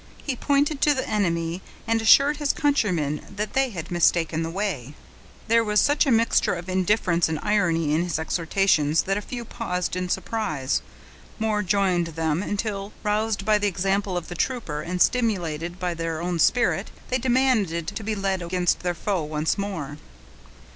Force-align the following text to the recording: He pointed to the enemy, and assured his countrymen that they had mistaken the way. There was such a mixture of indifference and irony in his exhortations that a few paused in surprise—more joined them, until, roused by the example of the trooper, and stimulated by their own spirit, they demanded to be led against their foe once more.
He 0.25 0.35
pointed 0.35 0.81
to 0.81 0.95
the 0.95 1.07
enemy, 1.07 1.61
and 1.85 2.01
assured 2.01 2.37
his 2.37 2.53
countrymen 2.53 3.21
that 3.35 3.53
they 3.53 3.69
had 3.69 3.91
mistaken 3.91 4.41
the 4.41 4.49
way. 4.49 4.95
There 5.47 5.63
was 5.63 5.79
such 5.79 6.07
a 6.07 6.11
mixture 6.11 6.55
of 6.55 6.67
indifference 6.67 7.29
and 7.29 7.37
irony 7.43 7.93
in 7.93 8.01
his 8.03 8.17
exhortations 8.17 9.03
that 9.03 9.15
a 9.19 9.21
few 9.21 9.45
paused 9.45 9.95
in 9.95 10.09
surprise—more 10.09 11.61
joined 11.61 12.07
them, 12.07 12.41
until, 12.41 12.93
roused 13.03 13.45
by 13.45 13.59
the 13.59 13.67
example 13.67 14.17
of 14.17 14.27
the 14.27 14.33
trooper, 14.33 14.81
and 14.81 14.99
stimulated 14.99 15.79
by 15.79 15.93
their 15.93 16.19
own 16.19 16.39
spirit, 16.39 16.89
they 17.11 17.19
demanded 17.19 17.87
to 17.89 18.03
be 18.03 18.15
led 18.15 18.41
against 18.41 18.79
their 18.79 18.95
foe 18.95 19.21
once 19.21 19.55
more. 19.55 19.99